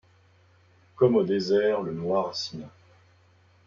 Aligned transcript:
Comme 0.95 1.15
au 1.15 1.21
désert 1.23 1.83
le 1.83 1.93
noir 1.93 2.35
Sina 2.35 2.65